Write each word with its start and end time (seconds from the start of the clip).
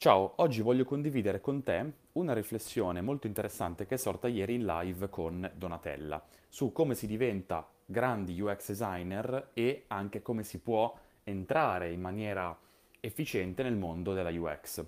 Ciao, 0.00 0.34
oggi 0.36 0.62
voglio 0.62 0.84
condividere 0.84 1.40
con 1.40 1.64
te 1.64 1.92
una 2.12 2.32
riflessione 2.32 3.00
molto 3.00 3.26
interessante 3.26 3.84
che 3.84 3.96
è 3.96 3.98
sorta 3.98 4.28
ieri 4.28 4.54
in 4.54 4.64
live 4.64 5.08
con 5.08 5.50
Donatella 5.56 6.24
su 6.48 6.70
come 6.70 6.94
si 6.94 7.08
diventa 7.08 7.68
grandi 7.84 8.40
UX 8.40 8.68
designer 8.68 9.50
e 9.54 9.86
anche 9.88 10.22
come 10.22 10.44
si 10.44 10.60
può 10.60 10.96
entrare 11.24 11.90
in 11.90 12.00
maniera 12.00 12.56
efficiente 13.00 13.64
nel 13.64 13.74
mondo 13.74 14.14
della 14.14 14.30
UX. 14.30 14.84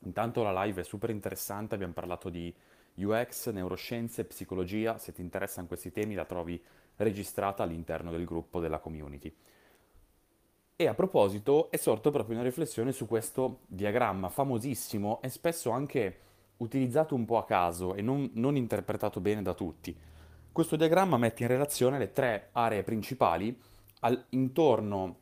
Intanto 0.00 0.42
la 0.42 0.64
live 0.64 0.80
è 0.80 0.84
super 0.84 1.10
interessante, 1.10 1.76
abbiamo 1.76 1.92
parlato 1.92 2.28
di 2.28 2.52
UX, 2.94 3.48
neuroscienze, 3.50 4.24
psicologia, 4.24 4.98
se 4.98 5.12
ti 5.12 5.20
interessano 5.20 5.68
questi 5.68 5.92
temi 5.92 6.16
la 6.16 6.24
trovi 6.24 6.60
registrata 6.96 7.62
all'interno 7.62 8.10
del 8.10 8.24
gruppo 8.24 8.58
della 8.58 8.80
community. 8.80 9.32
E 10.74 10.86
a 10.86 10.94
proposito 10.94 11.70
è 11.70 11.76
sorto 11.76 12.10
proprio 12.10 12.36
una 12.36 12.44
riflessione 12.44 12.92
su 12.92 13.06
questo 13.06 13.60
diagramma 13.66 14.28
famosissimo 14.28 15.20
e 15.22 15.28
spesso 15.28 15.70
anche 15.70 16.18
utilizzato 16.56 17.14
un 17.14 17.24
po' 17.24 17.38
a 17.38 17.44
caso 17.44 17.94
e 17.94 18.02
non, 18.02 18.30
non 18.34 18.56
interpretato 18.56 19.20
bene 19.20 19.42
da 19.42 19.54
tutti. 19.54 19.96
Questo 20.50 20.76
diagramma 20.76 21.16
mette 21.16 21.42
in 21.42 21.48
relazione 21.48 21.98
le 21.98 22.12
tre 22.12 22.48
aree 22.52 22.82
principali 22.82 23.56
al, 24.00 24.24
intorno, 24.30 25.16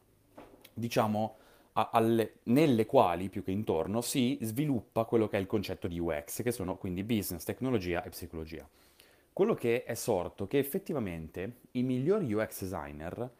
diciamo, 0.72 1.36
a, 1.72 1.90
alle, 1.92 2.38
nelle 2.44 2.86
quali 2.86 3.28
più 3.28 3.42
che 3.42 3.50
intorno 3.50 4.00
si 4.00 4.38
sviluppa 4.42 5.04
quello 5.04 5.28
che 5.28 5.36
è 5.36 5.40
il 5.40 5.46
concetto 5.46 5.88
di 5.88 5.98
UX, 5.98 6.42
che 6.42 6.52
sono 6.52 6.76
quindi 6.76 7.04
business, 7.04 7.44
tecnologia 7.44 8.02
e 8.02 8.10
psicologia. 8.10 8.68
Quello 9.32 9.54
che 9.54 9.84
è 9.84 9.94
sorto 9.94 10.44
è 10.44 10.48
che 10.48 10.58
effettivamente 10.58 11.60
i 11.72 11.82
migliori 11.82 12.32
UX 12.32 12.62
designer 12.62 13.30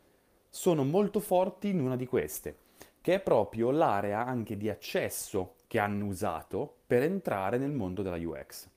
sono 0.51 0.85
molto 0.85 1.21
forti 1.21 1.69
in 1.69 1.81
una 1.81 1.97
di 1.97 2.07
queste, 2.07 2.57
che 3.01 3.15
è 3.15 3.21
proprio 3.21 3.71
l'area 3.71 4.27
anche 4.27 4.57
di 4.57 4.69
accesso 4.69 5.55
che 5.69 5.79
hanno 5.79 6.07
usato 6.07 6.79
per 6.87 7.03
entrare 7.03 7.57
nel 7.57 7.71
mondo 7.71 8.03
della 8.03 8.19
UX. 8.19 8.69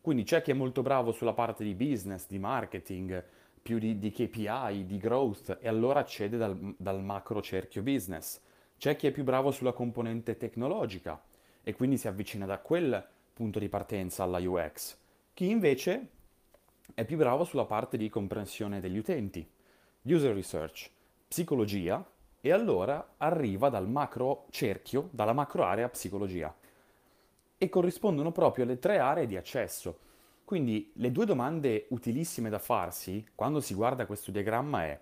Quindi 0.00 0.24
c'è 0.24 0.40
chi 0.40 0.50
è 0.50 0.54
molto 0.54 0.80
bravo 0.80 1.12
sulla 1.12 1.34
parte 1.34 1.62
di 1.62 1.74
business, 1.74 2.26
di 2.26 2.38
marketing, 2.38 3.22
più 3.60 3.78
di, 3.78 3.98
di 3.98 4.10
KPI, 4.10 4.86
di 4.86 4.96
growth, 4.96 5.58
e 5.60 5.68
allora 5.68 6.00
accede 6.00 6.38
dal, 6.38 6.74
dal 6.78 7.02
macro 7.02 7.42
cerchio 7.42 7.82
business. 7.82 8.40
C'è 8.78 8.96
chi 8.96 9.06
è 9.06 9.10
più 9.10 9.24
bravo 9.24 9.50
sulla 9.50 9.72
componente 9.72 10.38
tecnologica 10.38 11.22
e 11.62 11.74
quindi 11.74 11.98
si 11.98 12.08
avvicina 12.08 12.46
da 12.46 12.58
quel 12.58 13.06
punto 13.34 13.58
di 13.58 13.68
partenza 13.68 14.22
alla 14.22 14.38
UX. 14.38 14.96
Chi 15.34 15.50
invece 15.50 16.08
è 16.94 17.04
più 17.04 17.18
bravo 17.18 17.44
sulla 17.44 17.66
parte 17.66 17.98
di 17.98 18.08
comprensione 18.08 18.80
degli 18.80 18.96
utenti, 18.96 19.46
user 20.02 20.34
research, 20.34 20.90
psicologia 21.28 22.04
e 22.40 22.52
allora 22.52 23.14
arriva 23.18 23.68
dal 23.68 23.88
macro 23.88 24.46
cerchio, 24.50 25.08
dalla 25.12 25.32
macro 25.32 25.64
area 25.64 25.88
psicologia 25.88 26.54
e 27.58 27.68
corrispondono 27.68 28.32
proprio 28.32 28.64
alle 28.64 28.78
tre 28.78 28.98
aree 28.98 29.26
di 29.26 29.36
accesso. 29.36 30.08
Quindi 30.44 30.90
le 30.94 31.12
due 31.12 31.26
domande 31.26 31.86
utilissime 31.90 32.48
da 32.48 32.58
farsi 32.58 33.24
quando 33.34 33.60
si 33.60 33.74
guarda 33.74 34.06
questo 34.06 34.30
diagramma 34.30 34.84
è 34.84 34.98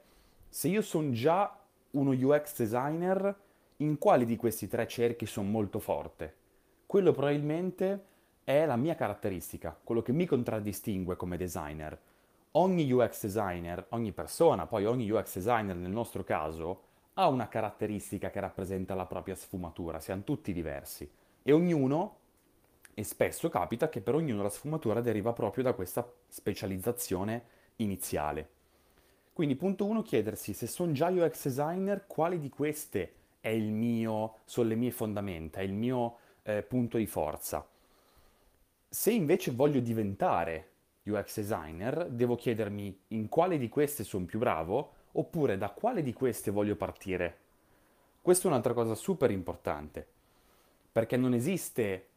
se 0.48 0.68
io 0.68 0.82
sono 0.82 1.10
già 1.12 1.56
uno 1.92 2.10
UX 2.10 2.56
designer, 2.58 3.34
in 3.76 3.98
quali 3.98 4.24
di 4.24 4.36
questi 4.36 4.66
tre 4.66 4.88
cerchi 4.88 5.26
sono 5.26 5.48
molto 5.48 5.78
forte? 5.78 6.34
Quello 6.84 7.12
probabilmente 7.12 8.04
è 8.42 8.66
la 8.66 8.76
mia 8.76 8.94
caratteristica, 8.94 9.78
quello 9.82 10.02
che 10.02 10.12
mi 10.12 10.26
contraddistingue 10.26 11.16
come 11.16 11.36
designer 11.36 11.98
ogni 12.52 12.90
UX 12.90 13.22
designer, 13.22 13.86
ogni 13.90 14.12
persona, 14.12 14.66
poi 14.66 14.86
ogni 14.86 15.10
UX 15.10 15.34
designer 15.34 15.76
nel 15.76 15.90
nostro 15.90 16.24
caso, 16.24 16.82
ha 17.14 17.28
una 17.28 17.48
caratteristica 17.48 18.30
che 18.30 18.40
rappresenta 18.40 18.94
la 18.94 19.06
propria 19.06 19.34
sfumatura, 19.34 20.00
siamo 20.00 20.22
tutti 20.22 20.52
diversi 20.52 21.10
e 21.42 21.52
ognuno, 21.52 22.16
e 22.94 23.04
spesso 23.04 23.48
capita 23.48 23.88
che 23.88 24.00
per 24.00 24.14
ognuno 24.14 24.42
la 24.42 24.48
sfumatura 24.48 25.00
deriva 25.00 25.32
proprio 25.32 25.62
da 25.62 25.72
questa 25.72 26.10
specializzazione 26.26 27.44
iniziale. 27.76 28.48
Quindi 29.32 29.54
punto 29.54 29.84
1 29.84 30.02
chiedersi 30.02 30.52
se 30.52 30.66
sono 30.66 30.90
già 30.92 31.08
UX 31.08 31.44
designer, 31.44 32.06
quali 32.08 32.40
di 32.40 32.48
queste 32.48 33.12
è 33.40 33.50
il 33.50 33.70
mio, 33.70 34.38
sono 34.44 34.68
le 34.68 34.74
mie 34.74 34.90
fondamenta, 34.90 35.60
è 35.60 35.62
il 35.62 35.72
mio 35.72 36.16
eh, 36.42 36.62
punto 36.62 36.98
di 36.98 37.06
forza. 37.06 37.64
Se 38.88 39.12
invece 39.12 39.52
voglio 39.52 39.78
diventare 39.78 40.70
UX 41.08 41.36
designer, 41.36 42.06
devo 42.08 42.36
chiedermi 42.36 43.00
in 43.08 43.28
quale 43.28 43.58
di 43.58 43.68
queste 43.68 44.04
sono 44.04 44.24
più 44.24 44.38
bravo 44.38 44.92
oppure 45.12 45.56
da 45.56 45.70
quale 45.70 46.02
di 46.02 46.12
queste 46.12 46.50
voglio 46.50 46.76
partire. 46.76 47.38
Questa 48.20 48.46
è 48.46 48.50
un'altra 48.50 48.74
cosa 48.74 48.94
super 48.94 49.30
importante, 49.30 50.06
perché 50.92 51.16
non 51.16 51.34
esiste 51.34 52.08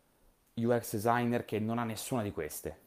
UX 0.55 0.93
designer 0.93 1.45
che 1.45 1.59
non 1.59 1.79
ha 1.79 1.83
nessuna 1.83 2.21
di 2.21 2.31
queste, 2.31 2.79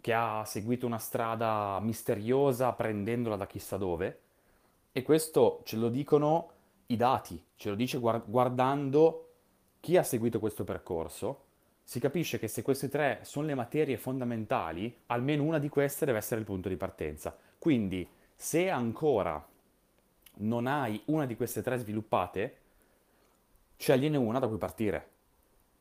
che 0.00 0.14
ha 0.14 0.44
seguito 0.44 0.86
una 0.86 0.98
strada 0.98 1.78
misteriosa 1.80 2.72
prendendola 2.72 3.36
da 3.36 3.46
chissà 3.46 3.76
dove, 3.76 4.20
e 4.92 5.02
questo 5.02 5.60
ce 5.64 5.76
lo 5.76 5.88
dicono 5.88 6.50
i 6.86 6.96
dati, 6.96 7.44
ce 7.56 7.68
lo 7.68 7.74
dice 7.74 7.98
guardando 7.98 9.28
chi 9.80 9.96
ha 9.96 10.02
seguito 10.02 10.38
questo 10.38 10.64
percorso 10.64 11.45
si 11.88 12.00
capisce 12.00 12.40
che 12.40 12.48
se 12.48 12.62
queste 12.62 12.88
tre 12.88 13.20
sono 13.22 13.46
le 13.46 13.54
materie 13.54 13.96
fondamentali, 13.96 15.02
almeno 15.06 15.44
una 15.44 15.60
di 15.60 15.68
queste 15.68 16.04
deve 16.04 16.18
essere 16.18 16.40
il 16.40 16.46
punto 16.46 16.68
di 16.68 16.74
partenza. 16.74 17.38
Quindi, 17.60 18.04
se 18.34 18.68
ancora 18.68 19.46
non 20.38 20.66
hai 20.66 21.00
una 21.04 21.26
di 21.26 21.36
queste 21.36 21.62
tre 21.62 21.78
sviluppate, 21.78 22.56
scegliene 23.76 24.16
una 24.16 24.40
da 24.40 24.48
cui 24.48 24.58
partire. 24.58 25.10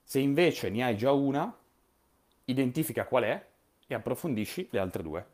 Se 0.03 0.19
invece 0.19 0.69
ne 0.69 0.83
hai 0.83 0.95
già 0.95 1.11
una, 1.11 1.51
identifica 2.45 3.07
qual 3.07 3.23
è 3.23 3.47
e 3.87 3.95
approfondisci 3.95 4.67
le 4.69 4.79
altre 4.79 5.01
due. 5.01 5.25